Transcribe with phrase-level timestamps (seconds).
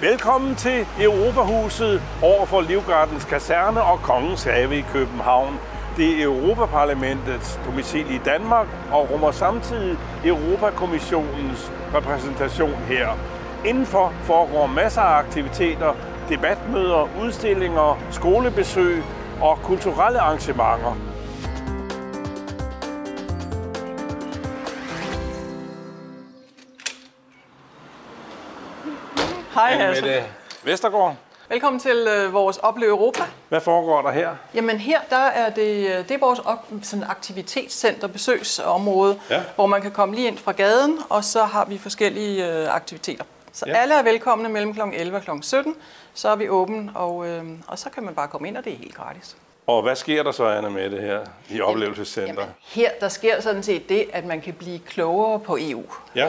[0.00, 5.54] Velkommen til Europahuset over for Livgardens Kaserne og Kongens Have i København.
[5.96, 13.08] Det er Europaparlamentets domicil i Danmark og rummer samtidig Europakommissionens repræsentation her.
[13.66, 15.94] Indenfor foregår masser af aktiviteter,
[16.28, 19.02] debatmøder, udstillinger, skolebesøg
[19.40, 21.09] og kulturelle arrangementer.
[29.60, 30.02] Hej Hasse.
[30.02, 30.24] Mette
[30.62, 31.16] Vestergaard,
[31.48, 33.22] Velkommen til øh, vores Opleve Europa.
[33.48, 34.30] hvad foregår der her?
[34.54, 39.42] Jamen her der er det, øh, det er vores op, sådan aktivitetscenter, besøgsområde, Ja.
[39.54, 43.24] hvor man kan komme lige ind fra gaden, og så har vi forskellige øh, aktiviteter.
[43.52, 43.76] Så Ja.
[43.76, 44.80] alle er velkomne mellem kl.
[44.94, 45.30] 11 og kl.
[45.42, 45.74] 17,
[46.14, 48.72] så er vi åben, og, øh, og så kan man bare komme ind, og det
[48.72, 49.36] er helt gratis.
[49.66, 51.18] Og hvad sker der så, Anna, med det her
[51.50, 52.32] i oplevelsescenter?
[52.42, 55.82] Jamen, her der sker sådan set det, at man kan blive klogere på EU.
[56.14, 56.28] Ja.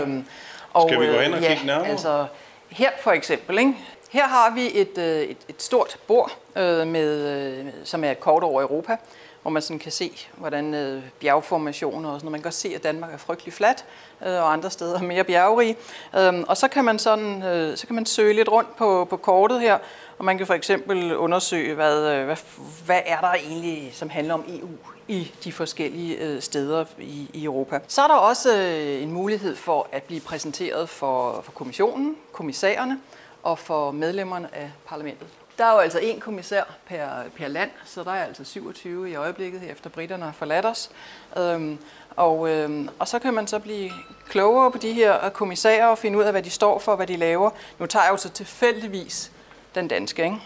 [0.73, 1.87] og, Skal vi gå øh, hen og ja, kigge nærmere?
[1.87, 2.25] Altså,
[2.71, 3.73] her for eksempel, ikke?
[4.09, 8.20] her har vi et, øh, et, et stort bord, øh, med, øh, som er et
[8.20, 8.98] kort over Europa,
[9.41, 12.31] hvor man sådan kan se, hvordan øh, bjergformationer og sådan noget.
[12.31, 13.85] Man kan godt se, at Danmark er frygtelig fladt,
[14.25, 15.75] øh, og andre steder er mere bjergrige.
[16.17, 19.17] Øh, og så kan man sådan, øh, så kan man søge lidt rundt på, på
[19.17, 19.77] kortet her,
[20.17, 22.37] og man kan for eksempel undersøge, hvad, øh, hvad,
[22.85, 24.70] hvad er der egentlig, som handler om EU
[25.07, 27.79] i de forskellige øh, steder i, i Europa.
[27.87, 32.99] Så er der også øh, en mulighed for at blive præsenteret for, for kommissionen, kommissærerne
[33.43, 35.27] og for medlemmerne af parlamentet.
[35.62, 39.15] Der er jo altså én kommissær per, per land, så der er altså 27 i
[39.15, 40.90] øjeblikket, efter britterne har forladt os.
[41.37, 41.77] Øhm,
[42.15, 43.91] og, øhm, og så kan man så blive
[44.29, 47.15] klogere på de her kommissærer og finde ud af, hvad de står for, hvad de
[47.15, 47.49] laver.
[47.79, 49.32] Nu tager jeg jo så tilfældigvis
[49.76, 50.37] den danske, ikke?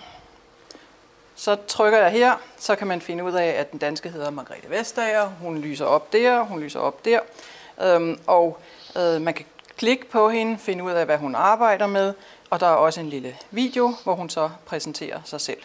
[1.36, 4.70] Så trykker jeg her, så kan man finde ud af, at den danske hedder Margrethe
[4.70, 5.26] Vestager.
[5.42, 7.20] Hun lyser op der, hun lyser op der.
[7.82, 8.60] Øhm, og
[8.98, 9.46] øh, man kan
[9.78, 12.14] klikke på hende, finde ud af, hvad hun arbejder med.
[12.50, 15.58] Og der er også en lille video, hvor hun så præsenterer sig selv.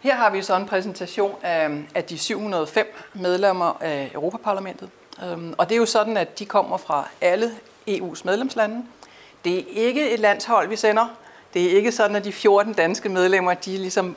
[0.00, 4.90] Her har vi så en præsentation af, af de 705 medlemmer af Europaparlamentet.
[5.24, 7.54] Øhm, og det er jo sådan, at de kommer fra alle
[7.88, 8.84] EU's medlemslande.
[9.44, 11.06] Det er ikke et landshold, vi sender.
[11.54, 14.16] Det er ikke sådan, at de 14 danske medlemmer, de ligesom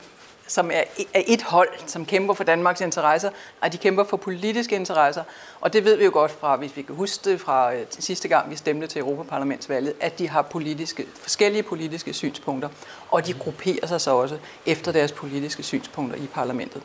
[0.51, 3.29] som er, et hold, som kæmper for Danmarks interesser,
[3.61, 5.23] og de kæmper for politiske interesser.
[5.61, 8.27] Og det ved vi jo godt fra, hvis vi kan huske det fra øh, sidste
[8.27, 12.69] gang, vi stemte til Europaparlamentsvalget, at de har politiske, forskellige politiske synspunkter,
[13.11, 16.81] og de grupperer sig så også efter deres politiske synspunkter i parlamentet.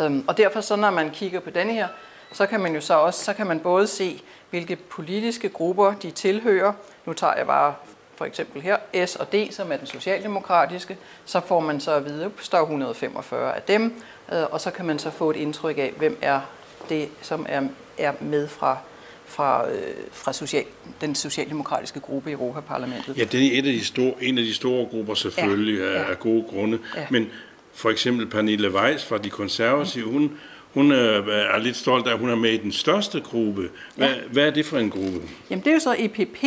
[0.00, 1.88] Øhm, og derfor så, når man kigger på denne her,
[2.32, 6.10] så kan man jo så også, så kan man både se, hvilke politiske grupper de
[6.10, 6.72] tilhører.
[7.06, 7.74] Nu tager jeg bare
[8.18, 12.04] for eksempel her, S og D, som er den socialdemokratiske, så får man så at
[12.04, 14.02] vide, at der er 145 af dem,
[14.32, 16.40] øh, og så kan man så få et indtryk af, hvem er
[16.88, 17.62] det, som er,
[17.98, 18.78] er med fra,
[19.26, 20.64] fra, øh, fra social,
[21.00, 23.18] den socialdemokratiske gruppe i Europaparlamentet.
[23.18, 26.10] Ja, det er et af de store, en af de store grupper selvfølgelig Ja, ja,
[26.10, 26.78] af gode grunde.
[26.96, 27.06] Ja.
[27.10, 27.26] Men
[27.74, 30.38] for eksempel Pernille Weiss fra De Konservative, hun,
[30.74, 33.68] hun er, er lidt stolt af, at hun er med i den største gruppe.
[33.96, 34.14] Hvad, ja.
[34.32, 35.20] hvad er det for en gruppe?
[35.50, 36.44] Jamen det er jo så EPP,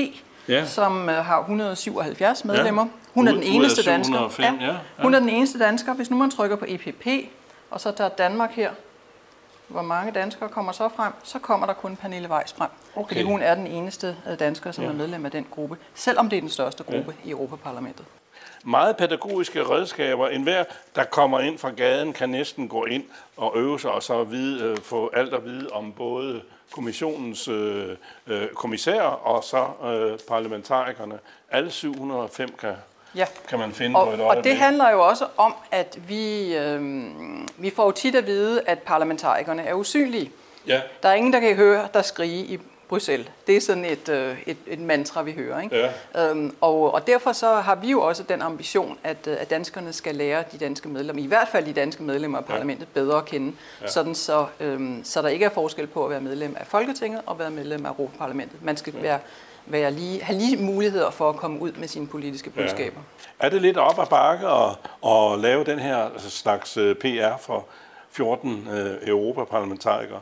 [0.47, 0.65] ja.
[0.65, 2.87] Som øh, har 177 medlemmer.
[3.13, 4.29] Hun er den eneste dansker.
[4.29, 4.77] 705, ja, ja.
[5.01, 5.93] Hun er den eneste dansker.
[5.93, 7.07] Hvis nu man trykker på EPP,
[7.71, 8.71] og så tager Danmark her,
[9.67, 12.69] hvor mange danskere kommer så frem, så kommer der kun Pernille Weiss frem.
[12.95, 13.07] Okay.
[13.07, 14.89] Fordi hun er den eneste øh, dansker, som ja.
[14.89, 17.29] er medlem af den gruppe, selvom det er den største gruppe ja.
[17.29, 18.05] i Europaparlamentet.
[18.65, 20.27] Meget pædagogiske redskaber.
[20.27, 20.63] En hver,
[20.95, 23.03] der kommer ind fra gaden, kan næsten gå ind
[23.37, 27.89] og øve sig og så vide, øh, få alt at vide om både kommissionens øh,
[28.27, 31.19] øh, kommissærer og så øh, parlamentarikerne.
[31.51, 32.73] Alle 705 kan,
[33.15, 33.25] Ja.
[33.49, 34.43] kan man finde Og, på et og øjeblik.
[34.51, 36.81] det handler jo også om, at vi, øh,
[37.57, 40.31] vi får jo tit at vide, at parlamentarikerne er usynlige.
[40.67, 40.81] Ja.
[41.03, 42.59] Der er ingen, der kan høre der skrige i
[42.91, 43.27] Bruxelles.
[43.47, 45.61] Det er sådan et, øh, et, et mantra, vi hører.
[45.61, 45.91] Ikke?
[46.15, 46.29] Ja.
[46.29, 49.93] Øhm, og, og derfor så har vi jo også den ambition, at, øh, at danskerne
[49.93, 53.25] skal lære de danske medlemmer, i hvert fald de danske medlemmer af parlamentet, bedre at
[53.25, 53.53] kende.
[53.81, 53.87] Ja.
[53.87, 57.39] Sådan så, øhm, så der ikke er forskel på at være medlem af Folketinget og
[57.39, 58.63] være medlem af Europaparlamentet.
[58.63, 59.19] Man skal være,
[59.65, 62.99] være lige, have lige muligheder for at komme ud med sine politiske budskaber.
[63.39, 64.69] Er det lidt op ad bakke at,
[65.11, 67.65] at lave den her slags øh, PR for
[68.11, 70.21] 14 øh, europaparlamentarikere?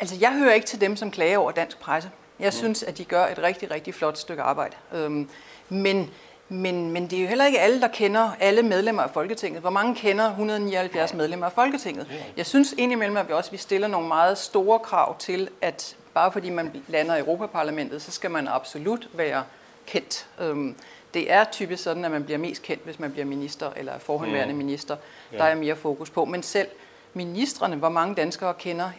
[0.00, 2.10] Altså, jeg hører ikke til dem, som klager over dansk presse.
[2.40, 4.76] Jeg synes, at de gør et rigtig, rigtig flot stykke arbejde.
[4.92, 5.28] Øhm,
[5.68, 6.10] men,
[6.48, 9.60] men, men det er jo heller ikke alle, der kender alle medlemmer af Folketinget.
[9.60, 12.06] Hvor mange kender 179 medlemmer af Folketinget?
[12.36, 16.32] Jeg synes indimellem, at vi også vi stiller nogle meget store krav til, at bare
[16.32, 19.44] fordi man lander i Europaparlamentet, så skal man absolut være
[19.86, 20.26] kendt.
[20.40, 20.76] Øhm,
[21.14, 23.98] det er typisk sådan, at man bliver mest kendt, hvis man bliver minister eller er
[23.98, 24.96] forhåndværende minister.
[25.32, 26.24] Der er mere fokus på.
[26.24, 26.68] Men selv
[27.14, 28.90] ministerne, hvor mange danskere kender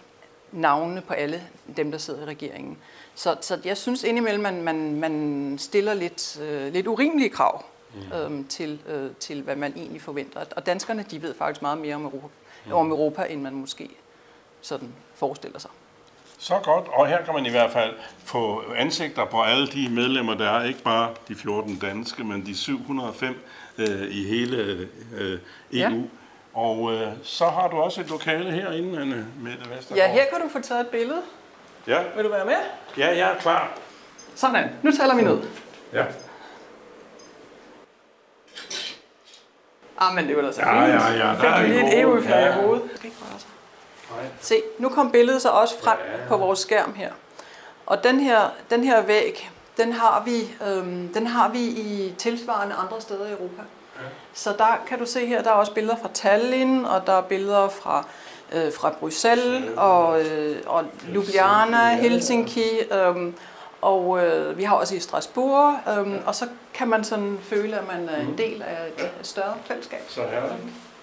[0.51, 1.43] navnene på alle
[1.77, 2.77] dem, der sidder i regeringen.
[3.15, 7.65] Så, så jeg synes indimellem, man, man, man stiller lidt, øh, lidt urimelige krav
[7.95, 8.17] mm.
[8.17, 10.45] øhm, til, øh, til, hvad man egentlig forventer.
[10.55, 12.27] Og danskerne, de ved faktisk meget mere om Europa,
[12.65, 12.73] mm.
[12.73, 13.89] om Europa end man måske
[14.61, 15.71] sådan forestiller sig.
[16.41, 17.93] Så godt, og her kan man i hvert fald
[18.23, 22.55] få ansigter på alle de medlemmer, der er, ikke bare de 14 danske, men de
[22.55, 23.35] 705
[23.77, 24.87] øh, i hele
[25.17, 25.39] øh, EU.
[25.73, 26.01] Ja.
[26.59, 30.09] Og øh, så har du også et lokale herinde, Anne Mette Vestergaard.
[30.09, 31.21] Ja, her kan du få taget et billede.
[31.87, 32.03] Ja.
[32.15, 32.55] Vil du være med?
[32.97, 33.71] Ja, jeg er klar.
[34.35, 35.39] Sådan, nu taler vi ned.
[35.93, 36.05] Ja.
[39.97, 40.93] Ah, men det var da så Ja, fint.
[41.19, 41.33] ja, ja.
[41.33, 42.49] Fik du lige et EU-flag ja.
[42.49, 42.83] i hovedet?
[42.97, 43.49] Det ikke røre sig.
[44.39, 45.97] Se, nu kom billedet så også frem
[46.27, 47.11] på vores skærm her.
[47.85, 52.75] Og den her, den her væg, den har, vi, øhm, den har vi i tilsvarende
[52.75, 53.61] andre steder i Europa.
[54.33, 57.21] Så der kan du se her, der er også billeder fra Tallinn, og der er
[57.21, 58.05] billeder fra,
[58.53, 63.35] øh, fra Bruxelles, og, øh, og Ljubljana, Helsinki, øhm,
[63.81, 67.87] og øh, vi har også i Strasbourg, øhm, og så kan man sådan føle, at
[67.87, 69.99] man er en del af et større fællesskab.
[70.07, 70.53] Så herligt.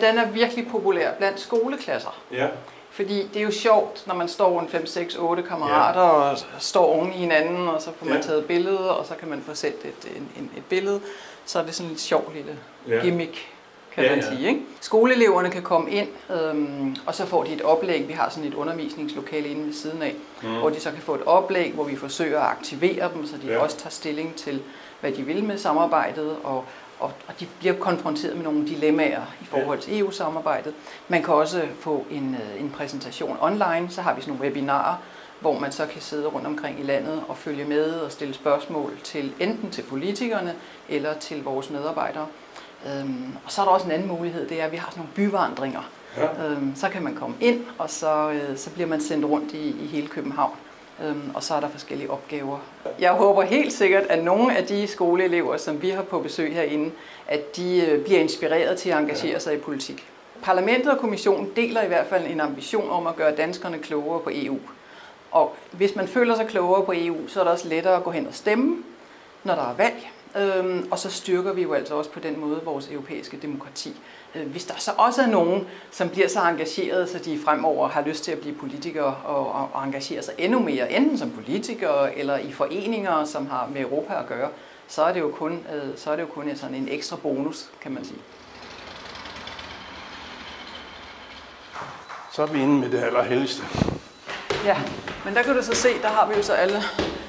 [0.01, 2.21] Den er virkelig populær blandt skoleklasser.
[2.33, 2.49] Ja.
[2.97, 6.07] Fordi det er jo sjovt, når man står en 5, 6, 8 kammerater ja.
[6.09, 8.21] og står oven i hinanden, og så får man Ja.
[8.23, 11.01] taget billeder, og så kan man få sendt et, en, en, et billede.
[11.47, 12.57] Så er det sådan en sjov lille
[12.89, 13.01] Ja.
[13.03, 13.49] gimmick,
[13.95, 14.31] kan Ja, man ja.
[14.31, 14.49] sige.
[14.49, 14.61] Ikke?
[14.81, 18.09] Skoleeleverne kan komme ind, øhm, og så får de et oplæg.
[18.09, 20.49] Vi har sådan et undervisningslokale inde ved siden af, mm.
[20.55, 23.53] hvor de så kan få et oplæg, hvor vi forsøger at aktivere dem, så de
[23.53, 23.59] ja.
[23.59, 24.63] også tager stilling til,
[25.01, 26.65] hvad de vil med samarbejdet, og,
[27.01, 30.75] og, og de bliver konfronteret med nogle dilemmaer i forhold til EU-samarbejdet.
[31.09, 34.97] Man kan også få en, øh, en præsentation online, så har vi sådan nogle webinarer,
[35.41, 38.93] hvor man så kan sidde rundt omkring i landet og følge med og stille spørgsmål
[39.05, 40.55] til enten til politikerne
[40.89, 42.27] eller til vores medarbejdere.
[42.87, 45.01] Øhm, og så er der også en anden mulighed, det er, at vi har sådan
[45.01, 45.91] nogle byvandringer.
[46.17, 46.47] Ja.
[46.47, 49.69] Øhm, så kan man komme ind, og så, øh, så bliver man sendt rundt i,
[49.69, 50.57] i hele København.
[51.05, 52.59] Øhm, og så er der forskellige opgaver.
[52.99, 56.91] Jeg håber helt sikkert, at nogle af de skoleelever, som vi har på besøg herinde,
[57.29, 60.07] at de øh, bliver inspireret til at engagere sig i politik.
[60.43, 64.31] Parlamentet og kommissionen deler i hvert fald en ambition om at gøre danskerne klogere på
[64.33, 64.59] EU.
[65.31, 68.11] Og hvis man føler sig klogere på EU, så er det også lettere at gå
[68.11, 68.83] hen og stemme,
[69.45, 70.09] når der er valg.
[70.37, 73.97] Øhm, og så styrker vi jo altså også på den måde vores europæiske demokrati.
[74.35, 78.03] Øh, Hvis der så også er nogen, som bliver så engageret, så de fremover har
[78.03, 82.19] lyst til at blive politikere og, og, og engagere sig endnu mere, enten som politikere
[82.19, 84.49] eller i foreninger, som har med Europa at gøre,
[84.89, 87.71] så er det jo kun, øh, så er det jo kun sådan en ekstra bonus,
[87.81, 88.19] kan man sige.
[92.33, 93.63] Så er vi inde med det allerhelligste.
[94.65, 94.77] Ja,
[95.25, 96.83] men der kan du så se, der har vi jo så alle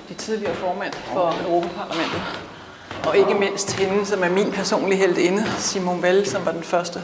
[0.10, 2.47] de tidligere formænd for Europaparlamentet.
[3.08, 7.00] Og ikke mindst hende, som er min personlige heldinde, Simon Vell, som var den første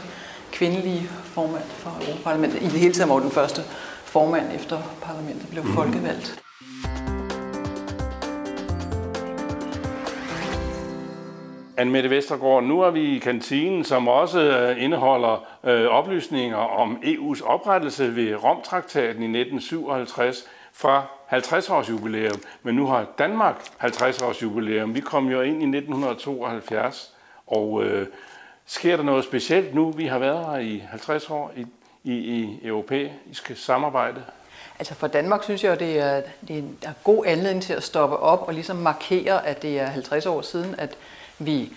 [0.52, 2.62] kvindelige formand for Europaparlamentet.
[2.62, 3.62] I det hele taget var den første
[4.04, 6.42] formand efter parlamentet blev folkevalgt.
[11.76, 17.46] Anne-Mette Vestergaard, nu er vi i kantinen, som også øh, indeholder øh, oplysninger om EU's
[17.46, 22.40] oprettelse ved Romtraktaten i 1957 fra 50 års jubilæum.
[22.62, 24.94] Men nu har Danmark 50 års jubilæum.
[24.94, 27.14] Vi kom jo ind i 1972,
[27.46, 28.06] og øh,
[28.66, 29.90] sker der noget specielt nu?
[29.90, 31.66] Vi har været her i 50 år i,
[32.04, 34.22] i, i europæisk samarbejde.
[34.78, 37.72] Altså for Danmark synes jeg, at det er, det er en er god anledning til
[37.72, 40.96] at stoppe op og ligesom markere, at det er 50 år siden, at
[41.38, 41.72] vi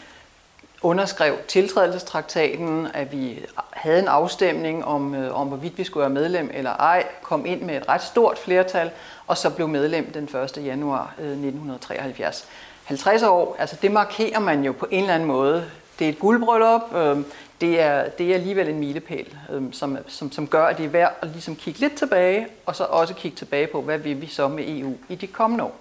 [0.87, 6.51] underskrev tiltrædelsestraktaten, at vi havde en afstemning om, øh, om hvorvidt vi skulle være medlem
[6.53, 8.91] eller ej, kom ind med et ret stort flertal,
[9.27, 10.57] og så blev medlem den 1.
[10.65, 12.47] januar øh, 1973.
[12.83, 15.65] 50 år, altså det markerer man jo på en eller anden måde.
[15.99, 17.17] Det er et guldbryllup, øh,
[17.61, 20.89] det er, det er alligevel en milepæl, øh, som, som, som gør, at det er
[20.89, 24.27] værd at ligesom kigge lidt tilbage, og så også kigge tilbage på, hvad vil vi
[24.27, 25.75] så med EU i de kommende år.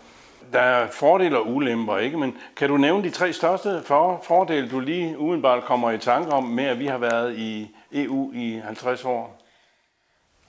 [0.53, 2.19] Der er fordele og ulemper, ikke?
[2.19, 6.33] Men kan du nævne de tre største for, fordele, du lige udenbart kommer i tanke
[6.33, 9.43] om, med at vi har været i EU i 50 år?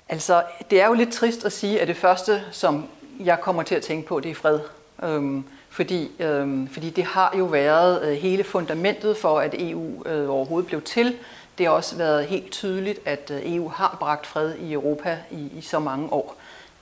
[0.10, 2.86] Altså, det er jo lidt trist at sige, at det første, som
[3.20, 4.60] jeg kommer til at tænke på, det er fred.
[5.04, 10.30] Øhm, fordi, øhm, fordi det har jo været øh, hele fundamentet for, at EU øh,
[10.30, 11.16] overhovedet blev til.
[11.58, 15.51] Det har også været helt tydeligt, at øh, EU har bragt fred i Europa i,
[15.58, 16.36] i så mange år.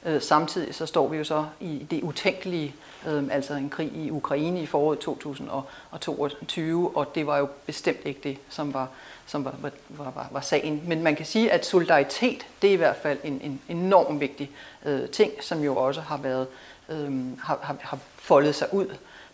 [0.06, 2.76] Øh, samtidig så står vi jo så i det utænkelige,
[3.08, 8.20] øh, altså en krig i Ukraine i foråret 2022, og det var jo bestemt ikke
[8.24, 8.90] det, som var,
[9.26, 10.84] som var, var, var, var sagen.
[10.88, 14.52] Men man kan sige, at solidaritet, det er i hvert fald en, en enorm vigtig
[14.86, 16.48] øh, ting, som jo også har været
[16.90, 18.88] øh, har, har, har foldet sig ud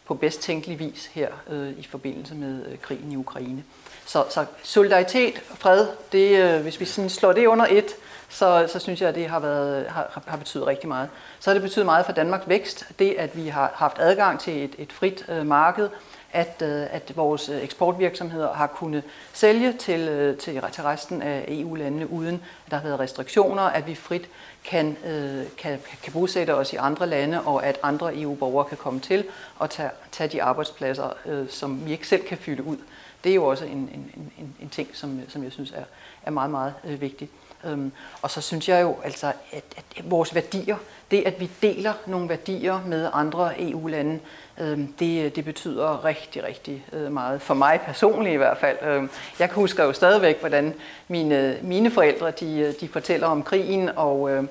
[0.05, 3.63] på bedst tænkelig vis her øh, i forbindelse med øh, krigen i Ukraine.
[4.05, 7.95] Så, så solidaritet, fred, det, øh, hvis vi sådan slår det under et,
[8.31, 11.09] så, så synes jeg, at det har, været, har, har betydet rigtig meget.
[11.39, 14.63] Så har det betydet meget for Danmarks vækst, det at vi har haft adgang til
[14.63, 15.89] et, et frit øh, marked,
[16.33, 21.45] at, øh, at vores øh, eksportvirksomheder har kunnet sælge til, øh, til, til resten af
[21.47, 22.35] EU-landene, uden
[22.65, 24.29] at der har været restriktioner, at vi frit
[24.63, 28.99] kan, øh, kan, kan bosætte os i andre lande, og at andre EU-borgere kan komme
[28.99, 29.25] til
[29.59, 32.77] og tage, tage de arbejdspladser, øh, som vi ikke selv kan fylde ud.
[33.23, 35.83] Det er jo også en, en, en, en ting, som, som jeg synes er,
[36.23, 37.31] er meget, meget øh, vigtigt.
[37.65, 37.91] Øhm,
[38.21, 40.77] og så synes jeg jo altså, at, at vores værdier,
[41.11, 44.19] det at vi deler nogle værdier med andre EU-lande,
[44.59, 47.41] øhm, det, det betyder rigtig, rigtig øh, meget.
[47.41, 48.77] For mig personligt i hvert fald.
[48.81, 50.73] Øhm, jeg husker jo stadigvæk, hvordan
[51.07, 54.43] mine, mine forældre de, de fortæller om krigen, og, øh,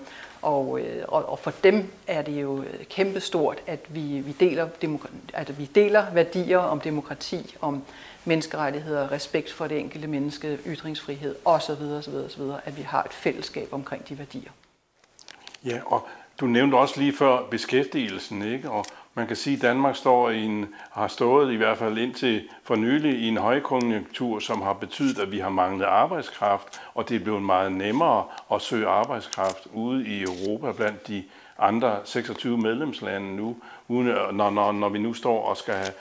[0.42, 4.68] og, øh, og, og for dem er det jo øh, kæmpestort, at vi, vi, deler,
[5.34, 7.82] at vi deler værdier om demokrati, om
[8.30, 13.68] menneskerettigheder, respekt for det enkelte menneske, ytringsfrihed osv., osv., osv., at vi har et fællesskab
[13.72, 14.50] omkring de værdier.
[15.64, 16.06] Ja, og
[16.40, 18.70] du nævnte også lige før beskæftigelsen, ikke?
[18.70, 18.84] Og
[19.14, 22.76] man kan sige, at Danmark står i en, har stået i hvert fald indtil for
[22.76, 27.24] nylig i en højkonjunktur, som har betydet, at vi har manglet arbejdskraft, og det er
[27.24, 31.24] blevet meget nemmere at søge arbejdskraft ude i Europa blandt de
[31.58, 33.56] andre 26 medlemslande nu,
[33.88, 35.92] uden, når, når, når vi nu står og skal have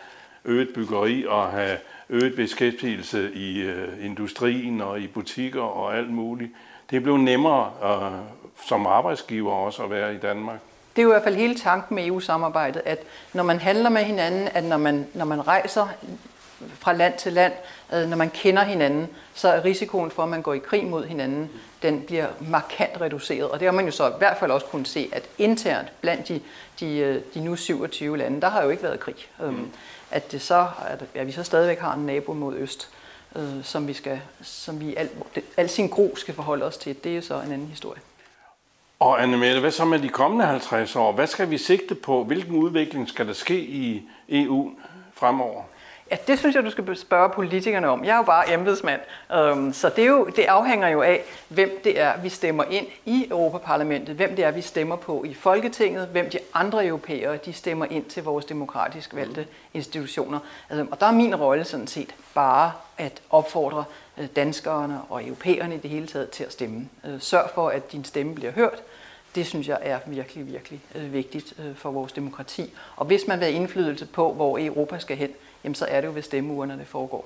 [0.45, 1.77] øget byggeri og have
[2.09, 6.51] øget beskæftigelse i øh, industrien og i butikker og alt muligt.
[6.89, 8.19] Det er blevet nemmere øh,
[8.67, 10.59] som arbejdsgiver også at være i Danmark.
[10.95, 12.99] Det er jo i hvert fald hele tanken med EU-samarbejdet, at
[13.33, 15.87] når man handler med hinanden, at når man, når man rejser
[16.79, 17.53] fra land til land,
[17.93, 21.05] øh, når man kender hinanden, så er risikoen for, at man går i krig mod
[21.05, 21.49] hinanden,
[21.81, 23.49] den bliver markant reduceret.
[23.49, 26.27] Og det har man jo så i hvert fald også kunnet se, at internt blandt
[26.27, 26.41] de,
[26.79, 29.15] de, øh, de nu 27 lande, der har jo ikke været krig.
[29.39, 29.71] Mm
[30.11, 32.89] at det så, at, ja, vi så stadigvæk har en nabo mod øst,
[33.35, 35.09] øh, som vi, skal, som vi al,
[35.57, 37.03] al sin gro skal forholde os til.
[37.03, 38.01] Det er så en anden historie.
[38.99, 41.11] Og Anne hvad så med de kommende 50 år?
[41.11, 42.23] Hvad skal vi sigte på?
[42.23, 44.71] Hvilken udvikling skal der ske i EU
[45.13, 45.63] fremover?
[46.11, 48.05] Ja, det synes jeg, du skal spørge politikerne om.
[48.05, 49.01] Jeg er jo bare embedsmand,
[49.33, 52.87] øhm, så det, er jo, det afhænger jo af, hvem det er, vi stemmer ind
[53.05, 57.53] i Europaparlamentet, hvem det er, vi stemmer på i Folketinget, hvem de andre europæere, de
[57.53, 60.39] stemmer ind til vores demokratisk valgte institutioner.
[60.71, 63.83] Øhm, og der er min rolle sådan set bare at opfordre
[64.17, 66.89] øh, danskerne og europæerne i det hele taget til at stemme.
[67.05, 68.83] Øh, sørg for, at din stemme bliver hørt.
[69.35, 72.73] Det synes jeg er virkelig, virkelig øh, vigtigt for vores demokrati.
[72.95, 75.29] Og hvis man vil have indflydelse på, hvor Europa skal hen,
[75.63, 77.25] jamen så er det jo ved stemmeurnerne foregår.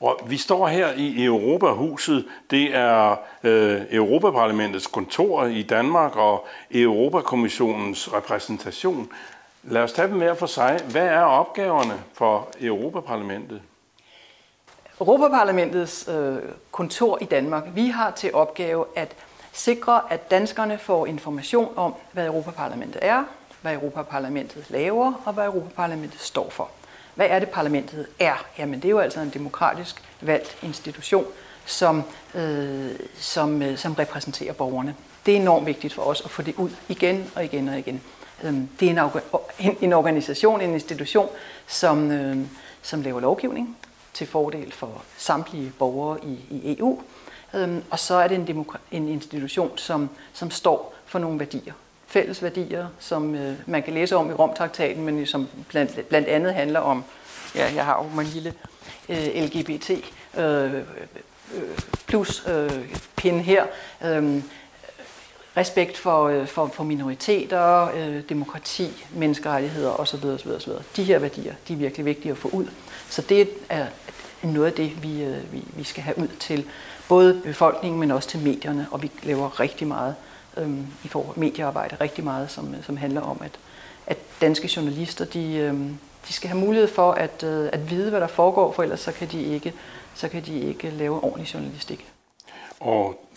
[0.00, 2.24] Og vi står her i Europahuset.
[2.50, 9.10] Det er øh, Europaparlamentets kontor i Danmark og Europakommissionens repræsentation.
[9.62, 10.80] Lad os tage dem hver for sig.
[10.90, 13.62] Hvad er opgaverne for Europaparlamentet?
[15.00, 16.36] Europaparlamentets øh,
[16.70, 19.16] kontor i Danmark, vi har til opgave at
[19.52, 23.24] sikre, at danskerne får information om, hvad Europaparlamentet er,
[23.62, 26.70] hvad Europaparlamentet laver og hvad Europaparlamentet står for.
[27.18, 28.46] Hvad er det, parlamentet er?
[28.58, 31.24] Jamen, det er jo altså en demokratisk valgt institution,
[31.66, 32.02] som,
[32.34, 34.94] øh, som, øh, som repræsenterer borgerne.
[35.26, 38.02] Det er enormt vigtigt for os at få det ud igen og igen og igen.
[38.42, 39.20] Øh, det er
[39.58, 41.28] en, en organisation, en institution,
[41.66, 42.36] som, øh,
[42.82, 43.76] som laver lovgivning
[44.14, 47.00] til fordel for samtlige borgere i, i EU.
[47.54, 51.72] Øh, og så er det en, en institution, som, som står for nogle værdier
[52.08, 56.54] fælles værdier, som øh, man kan læse om i Romtraktaten, men som blandt, blandt andet
[56.54, 57.04] handler om,
[57.54, 58.54] ja, jeg har jo min lille
[59.08, 59.90] øh, LGBT
[60.38, 60.82] øh, øh,
[62.06, 62.70] plus øh,
[63.16, 63.64] pin her,
[64.04, 64.42] øh,
[65.56, 70.24] respekt for, øh, for, for minoriteter, øh, demokrati, menneskerettigheder osv.
[70.24, 70.72] osv., osv.
[70.96, 72.66] De her værdier, de er virkelig vigtige at få ud.
[73.08, 73.86] Så det er
[74.42, 76.64] noget af det, vi, øh, vi, vi skal have ud til
[77.08, 80.14] både befolkningen, men også til medierne, og vi laver rigtig meget
[80.58, 83.58] øhm, i får mediearbejde rigtig meget, som, øh, som handler om, at,
[84.06, 85.98] at danske journalister, de, øhm,
[86.28, 89.12] de skal have mulighed for at, øh, at vide, hvad der foregår, for ellers så
[89.12, 89.74] kan de ikke,
[90.14, 92.06] så kan de ikke lave ordentlig journalistik.
[92.80, 93.28] Og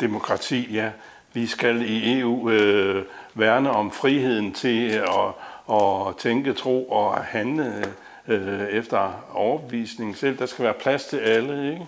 [0.00, 0.90] demokrati, ja.
[1.32, 3.04] Vi skal i EU øh,
[3.34, 7.84] værne om friheden til at, at tænke, tro og handle
[8.28, 10.38] øh, efter overbevisning selv.
[10.38, 11.86] Der skal være plads til alle, ikke?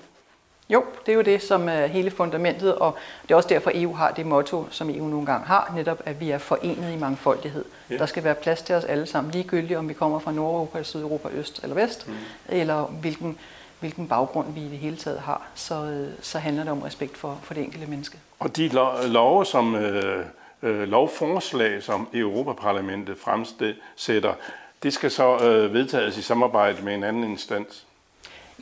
[0.70, 3.94] Jo, det er jo det, som er hele fundamentet, og det er også derfor, EU
[3.94, 7.64] har det motto, som EU nogle gange har, netop at vi er forenet i mangfoldighed.
[7.90, 7.96] Ja.
[7.96, 11.28] Der skal være plads til os alle sammen, ligegyldigt om vi kommer fra Nordeuropa, Sydeuropa,
[11.28, 12.14] Øst eller Vest, mm.
[12.48, 13.38] eller hvilken,
[13.80, 17.38] hvilken baggrund vi i det hele taget har, så, så handler det om respekt for,
[17.42, 18.18] for det enkelte menneske.
[18.38, 18.68] Og de
[19.06, 20.24] love, som øh,
[20.62, 24.34] øh, lovforslag, som Europaparlamentet fremsætter,
[24.82, 27.86] det skal så øh, vedtages i samarbejde med en anden instans?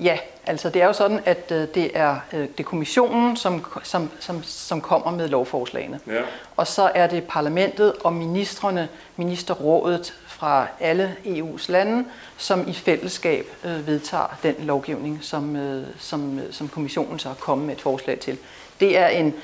[0.02, 3.64] Ja, altså det er jo sådan, at øh, det er øh, det er kommissionen, som,
[3.82, 6.00] som, som, som kommer med lovforslagene.
[6.06, 6.20] Ja.
[6.56, 12.04] Og så er det parlamentet og ministerne, ministerrådet fra alle EU's lande,
[12.36, 17.36] som i fællesskab øh, vedtager den lovgivning, som, øh, som, øh, som kommissionen så har
[17.36, 18.38] kommet med et forslag til.
[18.80, 19.34] Det er en,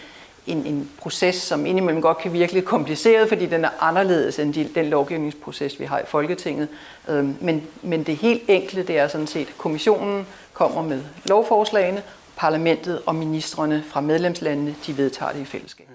[0.47, 4.55] en, en proces, som indimellem godt kan virke lidt kompliceret, fordi den er anderledes end
[4.55, 6.69] de, den lovgivningsproces, vi har i Folketinget.
[7.09, 12.03] Øh, men, men det helt enkle, det er sådan set, at kommissionen kommer med lovforslagene,
[12.37, 15.89] parlamentet og ministerne fra medlemslandene, de vedtager det i fællesskab.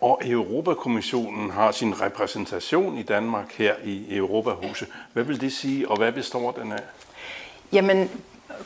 [0.00, 4.88] Og Europakommissionen har sin repræsentation i Danmark her i Europahuset.
[5.12, 6.82] Hvad vil det sige, og hvad består den af?
[7.72, 8.10] Jamen,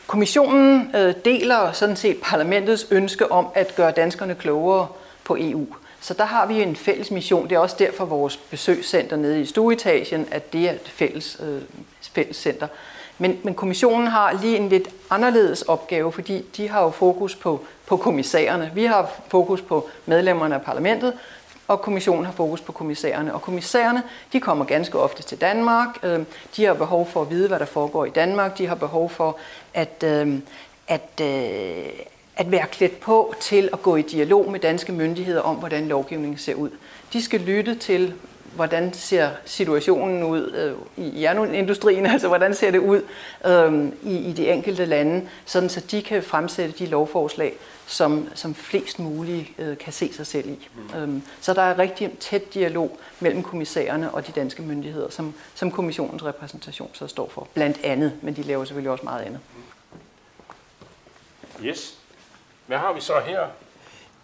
[0.07, 4.89] kommissionen øh, deler sådan set parlamentets ønske om at gøre danskerne klogere
[5.25, 5.67] på EU.
[6.01, 7.49] Så der har vi en fælles mission.
[7.49, 11.63] Det er også derfor vores besøgscenter nede i stueetagen, at det er et fælles, øh,
[12.13, 12.67] fælles center.
[13.19, 17.65] Men, men kommissionen har lige en lidt anderledes opgave, fordi de har jo fokus på,
[17.87, 18.71] på kommissærerne.
[18.75, 21.13] Vi har fokus på medlemmerne af parlamentet,
[21.69, 23.35] og kommissionen har fokus på kommissærerne.
[23.35, 25.89] Og kommissærerne, de kommer ganske ofte til Danmark.
[26.03, 28.59] Øhm, de har behov for at vide, hvad der foregår i Danmark.
[28.59, 29.37] De har behov for
[29.75, 30.43] at, øhm,
[30.89, 31.87] at, øh,
[32.37, 36.39] at være klædt på til at gå i dialog med danske myndigheder om, hvordan lovgivningen
[36.39, 36.71] ser ud.
[37.13, 38.15] De skal lytte til,
[38.57, 43.03] hvordan ser situationen ud øh, i jernindustrien, altså hvordan ser det ud
[43.47, 47.55] øh, i, i de enkelte lande, sådan så de kan fremsætte de lovforslag,
[47.87, 50.69] som, som flest muligt øh, kan se sig selv i.
[50.75, 50.99] Mm.
[50.99, 55.71] Øhm, så der er rigtig tæt dialog mellem kommissærerne og de danske myndigheder, som, som
[55.71, 59.41] kommissionens repræsentation så står for, blandt andet, men de laver selvfølgelig også meget andet.
[61.65, 61.99] Yes.
[62.67, 63.41] Hvad har vi så her?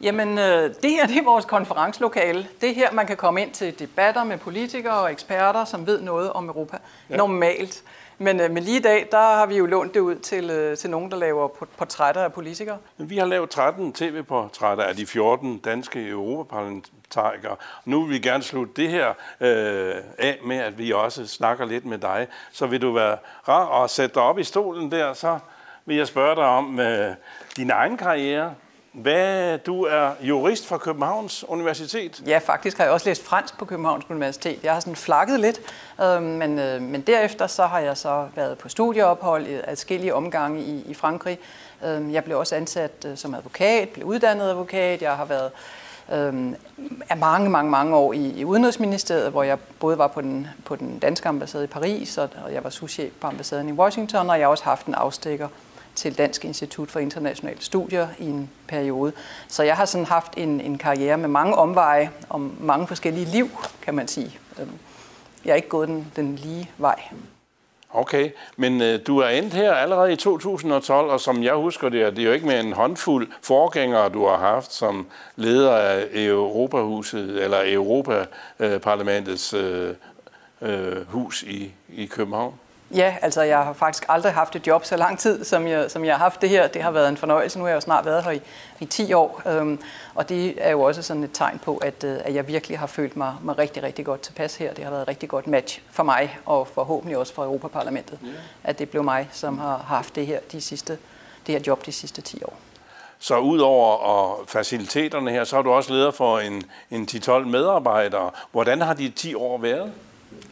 [0.02, 2.48] Jamen, øh, det her det er vores konferencelokale.
[2.60, 6.00] Det er her, man kan komme ind til debatter med politikere og eksperter, som ved
[6.00, 6.78] noget om Europa.
[7.10, 7.16] Ja.
[7.16, 7.82] Normalt.
[8.18, 10.76] Men, øh, men lige i dag, der har vi jo lånt det ud til, øh,
[10.76, 12.78] til nogen, der laver portrætter af politikere.
[12.96, 17.56] Vi har lavet 13 tv-portrætter af de 14 danske europaparlamentarikere.
[17.84, 19.08] Nu vil vi gerne slutte det her
[19.40, 22.26] øh, af med, at vi også snakker lidt med dig.
[22.52, 23.16] Så vil du være
[23.48, 25.38] rar at sætte dig op i stolen der, så
[25.86, 27.14] vil jeg spørge dig om øh,
[27.56, 28.54] din egen karriere.
[28.92, 32.22] Hvad, du er jurist fra Københavns Universitet?
[32.26, 34.58] Ja, faktisk har jeg også læst fransk på Københavns Universitet.
[34.62, 35.60] Jeg har sådan flakket lidt,
[36.02, 40.62] øh, men, øh, men derefter så har jeg så været på studieophold i adskillige omgange
[40.62, 41.38] i, i Frankrig.
[41.84, 45.02] Øh, jeg blev også ansat øh, som advokat, blev uddannet advokat.
[45.02, 45.50] Jeg har været
[46.12, 46.52] øh,
[47.08, 50.76] er mange, mange, mange år i, i Udenrigsministeriet, hvor jeg både var på den, på
[50.76, 54.38] den danske ambassade i Paris, og, og jeg var souschef på ambassaden i Washington, og
[54.38, 55.48] jeg har også haft en afstikker
[55.94, 59.12] til Dansk Institut for Internationale Studier i en periode.
[59.48, 63.48] Så jeg har sådan haft en, en karriere med mange omveje om mange forskellige liv,
[63.82, 64.38] kan man sige.
[64.60, 64.78] Øhm,
[65.44, 67.02] jeg er ikke gået den, den lige vej.
[67.94, 72.16] Okay, men øh, du er endt her allerede i 2012, og som jeg husker det,
[72.16, 77.42] det er jo ikke med en håndfuld forgængere, du har haft som leder af Europahuset,
[77.42, 79.94] eller Europaparlamentets øh,
[80.62, 82.54] øh, hus i, i København.
[82.94, 86.04] Ja, altså jeg har faktisk aldrig haft et job så lang tid, som jeg, som
[86.04, 86.66] jeg har haft det her.
[86.66, 87.58] Det har været en fornøjelse.
[87.58, 88.40] Nu har jeg jo snart været her i,
[88.80, 89.80] i 10 år, øhm,
[90.14, 92.86] og det er jo også sådan et tegn på, at, øh, at jeg virkelig har
[92.86, 94.74] følt mig, mig rigtig, rigtig godt tilpas her.
[94.74, 98.34] Det har været et rigtig godt match for mig, og forhåbentlig også for Europaparlamentet, yeah.
[98.64, 100.98] at det blev mig, som har haft det her, de sidste,
[101.46, 102.56] det her job de sidste 10 år.
[103.18, 108.30] Så udover og faciliteterne her, så har du også leder for en, en 10-12 medarbejdere.
[108.52, 109.92] Hvordan har de 10 år været?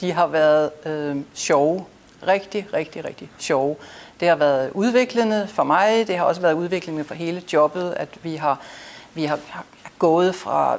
[0.01, 1.87] De har været øh, sjove
[2.27, 3.77] rigtig, rigtig, rigtig sjove.
[4.21, 8.09] Det har været udviklende for mig, det har også været udviklende for hele jobbet, at
[8.23, 8.61] vi har,
[9.15, 9.39] vi har
[9.99, 10.79] gået fra,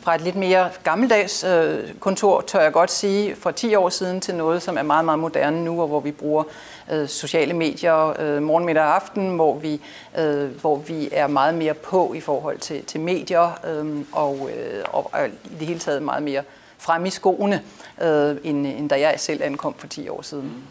[0.00, 4.20] fra et lidt mere gammeldags øh, kontor, tør jeg godt sige, for 10 år siden
[4.20, 6.44] til noget, som er meget, meget moderne nu, og hvor vi bruger
[6.92, 9.80] øh, sociale medier øh, morgen, middag og aften, hvor vi,
[10.18, 14.84] øh, hvor vi er meget mere på i forhold til, til medier, øh, og, øh,
[14.88, 16.42] og, og i det hele taget meget mere
[16.78, 17.62] frem i skoene,
[18.02, 20.64] øh, end, end da jeg selv ankom for 10 år siden.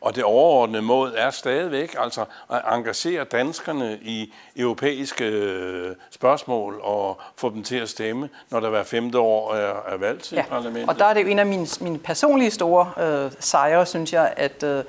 [0.00, 7.20] Og det overordnede mål er stadigvæk altså at engagere danskerne i europæiske øh, spørgsmål og
[7.36, 10.44] få dem til at stemme, når der hver femte år er, er valg til ja.
[10.48, 10.88] parlamentet.
[10.88, 14.34] Og der er det jo en af mine, mine personlige store øh, sejre, synes jeg,
[14.36, 14.84] at øh,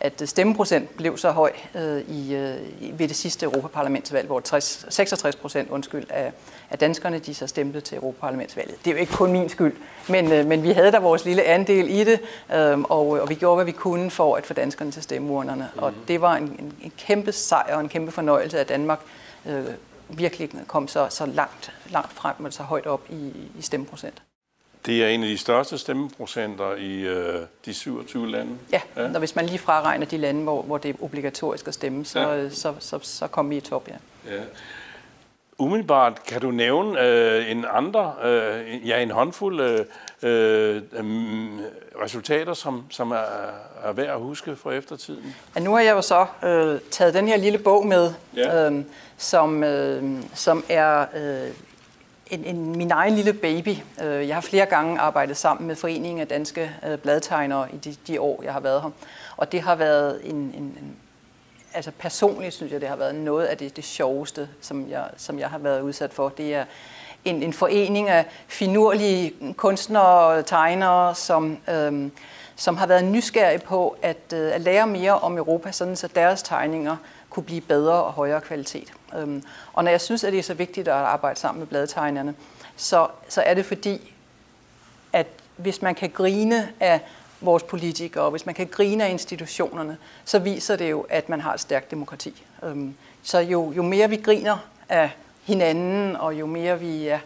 [0.00, 5.36] at stemmeprocent blev så høj øh, i, øh, ved det sidste Europaparlamentsvalg, hvor 60, 66
[5.36, 6.32] procent undskyld, af,
[6.70, 8.84] af danskerne de så stemte til Europaparlamentsvalget.
[8.84, 9.76] Det er jo ikke kun min skyld,
[10.08, 12.20] men, øh, men vi havde da vores lille andel i det,
[12.54, 15.68] øh, og, og vi gjorde, hvad vi kunne for at få danskerne til stemmeurnerne.
[15.74, 15.82] Mm.
[15.82, 19.00] Og det var en, en, en kæmpe sejr og en kæmpe fornøjelse, at Danmark
[19.46, 19.64] øh,
[20.08, 24.22] virkelig kom så, så langt, langt frem og så højt op i, i stemmeprocent.
[24.86, 28.52] Det er en af de største stemmeprocenter i øh, de 27 lande.
[28.72, 31.74] Ja, ja, når hvis man lige fraregner de lande, hvor, hvor det er obligatorisk at
[31.74, 32.48] stemme, så, ja.
[32.48, 34.34] så, så, så, kommer vi i top, ja.
[34.34, 34.42] ja.
[35.58, 39.84] umiddelbart kan du nævne øh, en andre, øh, ja en håndfuld øh,
[40.22, 40.82] øh,
[42.02, 43.24] resultater, som, som er,
[43.84, 45.34] er værd at huske fra eftertiden?
[45.54, 48.70] Ja, nu har jeg jo så øh, taget den her lille bog med, ja.
[48.70, 48.84] øh,
[49.18, 51.50] som, øh, som er øh,
[52.30, 53.76] en, en, min egen lille baby.
[54.02, 57.96] Øh, jeg har flere gange arbejdet sammen med Foreningen af Danske øh, Bladtegnere i de,
[58.06, 58.90] de år, jeg har været her.
[59.36, 60.96] Og det har været en, en, en
[61.74, 65.38] altså personligt synes jeg, det har været noget af det, det sjoveste, som jeg, som
[65.38, 66.28] jeg har været udsat for.
[66.28, 66.64] Det er
[67.24, 72.12] en, en forening af finurlige kunstnere og tegnere, som, øhm,
[72.56, 76.42] som har været nysgerrige på at, øh, at lære mere om Europa, sådan så deres
[76.42, 76.96] tegninger
[77.30, 78.92] kunne blive bedre og højere kvalitet.
[79.16, 82.34] Øhm, og når jeg synes, at det er så vigtigt at arbejde sammen med bladtegnerne,
[82.76, 84.14] så, så er det fordi,
[85.12, 87.00] at hvis man kan grine af
[87.40, 91.40] vores politikere, og hvis man kan grine af institutionerne, så viser det jo, at man
[91.40, 92.44] har et stærkt demokrati.
[92.62, 94.56] Øhm, så jo, jo mere vi griner
[94.88, 95.10] af
[95.44, 97.20] hinanden, og jo mere vi ja,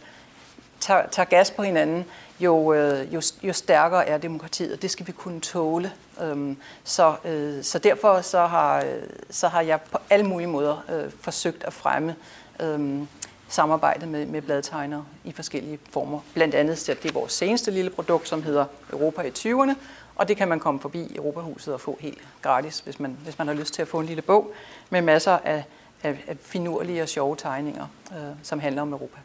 [0.84, 2.04] tager, tager gas på hinanden,
[2.40, 5.92] jo, øh, jo, jo stærkere er demokratiet, og det skal vi kunne tåle.
[6.22, 10.84] Øhm, så, øh, så derfor så har, øh, så har jeg på alle mulige måder
[10.92, 12.16] øh, forsøgt at fremme
[12.60, 13.02] øh,
[13.48, 16.20] samarbejde med, med bladtegnere i forskellige former.
[16.34, 19.74] Blandt andet så det er vores seneste lille produkt, som hedder Europa i 20'erne,
[20.16, 23.46] og det kan man komme forbi Europahuset og få helt gratis, hvis man, hvis man
[23.46, 24.52] har lyst til at få en lille bog
[24.90, 25.64] med masser af,
[26.02, 29.18] af, af finurlige og sjove tegninger, øh, som handler om Europa.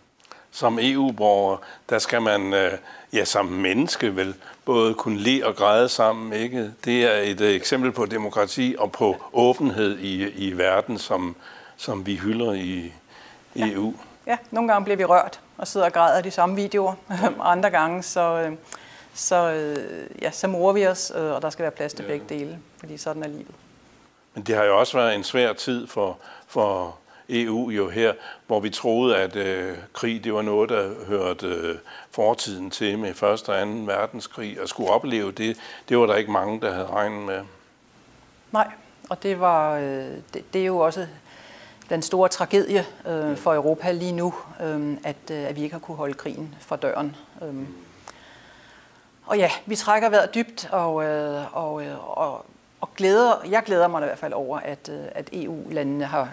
[0.52, 1.58] Som EU-borger,
[1.90, 2.72] der skal man øh,
[3.14, 4.36] ja, som menneske vel
[4.66, 6.34] både kunne le og græde sammen.
[6.34, 6.72] Ikke?
[6.86, 11.36] Det er et øh, eksempel på demokrati og på åbenhed i, i verden, som,
[11.78, 12.94] som vi hylder i
[13.56, 13.94] EU.
[14.28, 14.38] Ja.
[14.52, 16.94] nogle gange bliver vi rørt og sidder og græder de samme videoer,
[17.54, 18.22] andre gange så...
[18.22, 18.54] Øh,
[19.14, 22.12] så, øh, ja, så morer vi os, øh, og der skal være plads til ja.
[22.12, 23.56] begge dele, fordi sådan er livet.
[24.34, 26.98] Men det har jo også været en svær tid for, for
[27.30, 28.14] EU jo her,
[28.48, 31.76] hvor vi troede, at øh, krig det var noget, der hørte øh,
[32.12, 33.24] fortiden til med 1.
[33.24, 33.54] og 2.
[33.86, 35.58] verdenskrig, og skulle opleve det,
[35.90, 37.42] det var der ikke mange, der havde regnet med.
[38.52, 38.72] Nej,
[39.10, 41.08] og det var øh, det, det er jo også
[41.90, 45.80] den store tragedie øh, for Europa lige nu, øh, at, øh, at vi ikke har
[45.80, 47.16] kunne holde krigen fra døren.
[47.42, 47.56] Øh.
[49.26, 52.46] Og ja, vi trækker vejret dybt, og, øh, og, øh, og,
[52.82, 56.30] og glæder, jeg glæder mig i hvert fald over, at, øh, at EU-landene har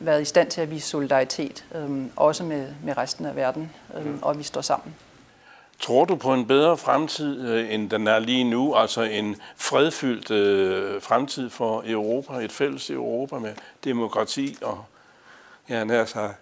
[0.00, 4.06] været i stand til at vise solidaritet, øh, også med, med resten af verden, øh,
[4.22, 4.94] og vi står sammen.
[5.80, 8.74] Tror du på en bedre fremtid, øh, end den er lige nu?
[8.74, 13.52] Altså en fredfyldt øh, fremtid for Europa, et fælles Europa med
[13.84, 14.84] demokrati og
[15.68, 16.34] ja, nær sig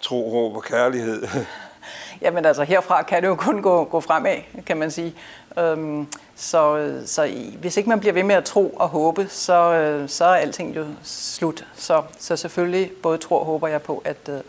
[0.00, 1.26] tro, håb og kærlighed?
[2.20, 5.14] Jamen altså, herfra kan det jo kun gå, gå fremad, kan man sige.
[5.58, 10.08] Øhm, så, så hvis ikke man bliver ved med at tro og håbe, så, øh,
[10.08, 11.66] så er alting jo slut.
[11.76, 14.40] Så, så selvfølgelig både tror og håber jeg på, at, øh,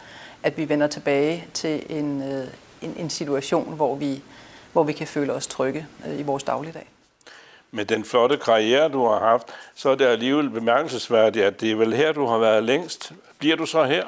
[0.43, 2.47] at vi vender tilbage til en, øh,
[2.81, 4.21] en, en situation, hvor vi,
[4.73, 6.87] hvor vi kan føle os trygge i vores dagligdag.
[7.71, 11.75] Med den flotte karriere, du har haft, så er det alligevel bemærkelsesværdigt, at det er
[11.75, 13.11] vel her, du har været længst.
[13.39, 14.05] Bliver du så her?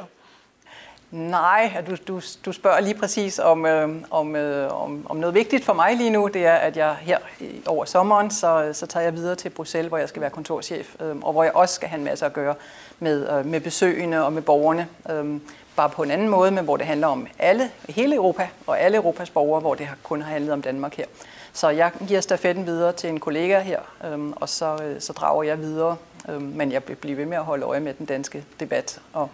[1.12, 5.66] Nej, du, du, du spørger lige præcis om, øh, om, øh, om, om noget vigtigt
[5.66, 6.28] for mig lige nu.
[6.28, 7.18] Det er, at jeg her
[7.66, 11.16] over sommeren, så, så tager jeg videre til Bruxelles, hvor jeg skal være kontorchef, øh,
[11.16, 12.56] og hvor jeg også skal have en masse at gøre
[13.00, 14.88] med, øh, med besøgende og med borgerne.
[15.10, 15.40] Øh,
[15.76, 18.98] bare på en anden måde, men hvor det handler om alle, hele Europa og alle
[18.98, 21.06] Europas borgere, hvor det kun har handlet om Danmark her.
[21.54, 25.44] Så jeg giver stafetten videre til en kollega her, øh, og så, øh, så drager
[25.44, 25.96] jeg videre.
[26.30, 29.30] Øh, men jeg bliver blive ved med at holde øje med den danske debat og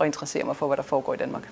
[0.00, 1.48] og interessere mig for, hvad der foregår i Danmark.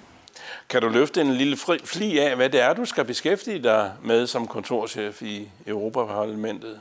[0.69, 4.27] Kan du løfte en lille fli af, hvad det er, du skal beskæftige dig med
[4.27, 6.81] som kontorchef i Europaparlamentet?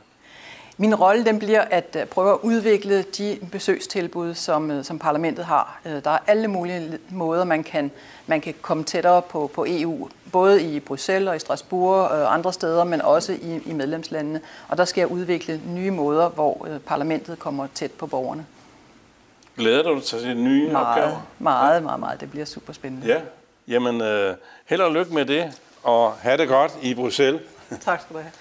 [0.79, 5.45] Min rolle den bliver at øh, prøve at udvikle de besøgstilbud, som, øh, som parlamentet
[5.45, 5.81] har.
[5.85, 7.91] Øh, der er alle mulige måder, man kan,
[8.27, 12.53] man kan komme tættere på, på EU, både i Bruxelles og i Strasbourg og andre
[12.53, 14.41] steder, men også i, i medlemslandene.
[14.67, 18.45] Og der skal jeg udvikle nye måder, hvor parlamentet kommer tæt på borgerne.
[19.57, 21.27] Glæder du dig til de nye meget, opgaver?
[21.39, 22.21] Meget, meget, meget.
[22.21, 23.07] Det bliver super spændende.
[23.07, 23.21] Ja,
[23.67, 27.41] jamen øh, held og lykke med det, og have det godt i Bruxelles.
[27.81, 28.31] Tak skal du have.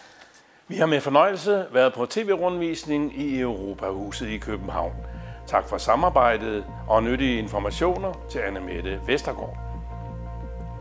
[0.69, 4.93] Vi har med fornøjelse været på tv-rundvisning i Europahuset i København.
[5.47, 9.57] Tak for samarbejdet og nyttige informationer til Anne Mette Vestergaard.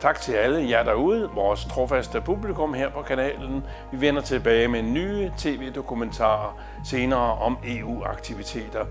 [0.02, 3.64] Tak til alle jer derude, vores trofaste publikum her på kanalen.
[3.92, 8.86] Vi vender tilbage med nye tv-dokumentarer senere om EU-aktiviteter.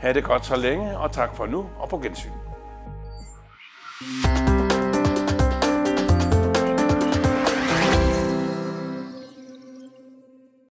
[0.00, 2.30] Ha' det godt så længe, og tak for nu, og på gensyn.
[4.00, 4.57] thank you